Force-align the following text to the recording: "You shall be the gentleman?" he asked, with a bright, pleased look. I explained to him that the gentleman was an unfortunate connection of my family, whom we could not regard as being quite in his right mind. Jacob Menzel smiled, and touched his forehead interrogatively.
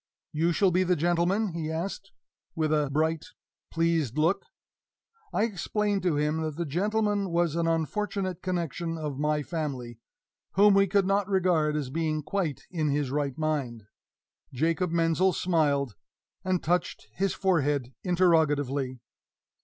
"You 0.31 0.51
shall 0.51 0.71
be 0.71 0.81
the 0.83 0.95
gentleman?" 0.95 1.49
he 1.49 1.69
asked, 1.69 2.11
with 2.55 2.73
a 2.73 2.89
bright, 2.91 3.27
pleased 3.69 4.17
look. 4.17 4.47
I 5.31 5.43
explained 5.43 6.01
to 6.01 6.15
him 6.15 6.41
that 6.41 6.55
the 6.55 6.65
gentleman 6.65 7.29
was 7.29 7.55
an 7.55 7.67
unfortunate 7.67 8.41
connection 8.41 8.97
of 8.97 9.19
my 9.19 9.43
family, 9.43 9.99
whom 10.53 10.73
we 10.73 10.87
could 10.87 11.05
not 11.05 11.29
regard 11.29 11.75
as 11.75 11.91
being 11.91 12.23
quite 12.23 12.65
in 12.71 12.89
his 12.89 13.11
right 13.11 13.37
mind. 13.37 13.83
Jacob 14.51 14.89
Menzel 14.89 15.33
smiled, 15.33 15.93
and 16.43 16.63
touched 16.63 17.07
his 17.13 17.35
forehead 17.35 17.93
interrogatively. 18.03 19.01